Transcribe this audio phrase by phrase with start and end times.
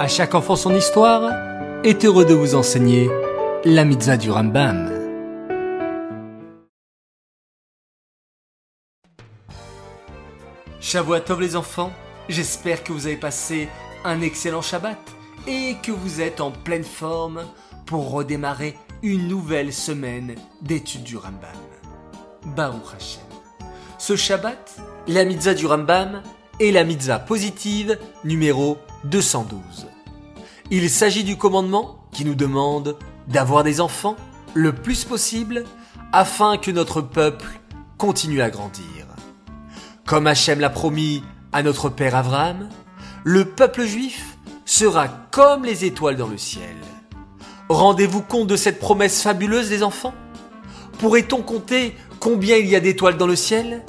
[0.00, 1.32] À chaque enfant son histoire
[1.82, 3.10] est heureux de vous enseigner
[3.64, 4.92] la mitzvah du Rambam.
[11.26, 11.90] Tov les enfants,
[12.28, 13.68] j'espère que vous avez passé
[14.04, 15.00] un excellent Shabbat
[15.48, 17.42] et que vous êtes en pleine forme
[17.84, 21.50] pour redémarrer une nouvelle semaine d'études du Rambam.
[22.54, 23.22] Baruch Hashem.
[23.98, 24.76] Ce Shabbat,
[25.08, 26.22] la mitzvah du Rambam
[26.60, 29.86] est la mitzvah positive numéro 212.
[30.70, 32.96] Il s'agit du commandement qui nous demande
[33.26, 34.16] d'avoir des enfants
[34.54, 35.64] le plus possible
[36.12, 37.60] afin que notre peuple
[37.96, 39.06] continue à grandir.
[40.06, 42.68] Comme Hachem l'a promis à notre père Abraham,
[43.24, 46.76] le peuple juif sera comme les étoiles dans le ciel.
[47.68, 50.14] Rendez-vous compte de cette promesse fabuleuse des enfants?
[50.98, 53.84] Pourrait-on compter combien il y a d'étoiles dans le ciel?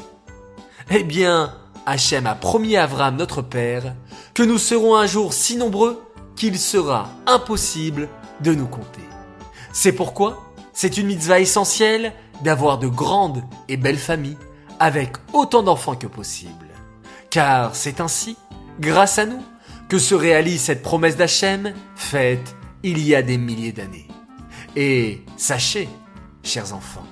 [0.89, 1.53] Eh bien,
[1.89, 3.95] Hachem a promis à Abraham notre père
[4.35, 6.03] que nous serons un jour si nombreux
[6.35, 8.09] qu'il sera impossible
[8.41, 9.01] de nous compter.
[9.73, 14.37] C'est pourquoi c'est une mitzvah essentielle d'avoir de grandes et belles familles
[14.79, 16.67] avec autant d'enfants que possible.
[17.31, 18.37] Car c'est ainsi,
[18.79, 19.43] grâce à nous,
[19.89, 24.07] que se réalise cette promesse d'Hachem faite il y a des milliers d'années.
[24.75, 25.89] Et sachez,
[26.43, 27.07] chers enfants,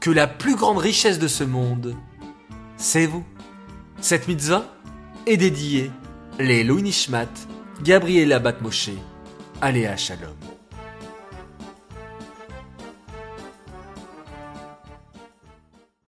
[0.00, 1.96] que la plus grande richesse de ce monde,
[2.76, 3.24] c'est vous.
[4.02, 4.64] Cette mitzvah
[5.26, 5.92] est dédiée
[6.40, 7.28] les Louis Nishmat,
[7.84, 8.90] Gabriela Batmoshe,
[9.60, 10.34] Aléa Shalom.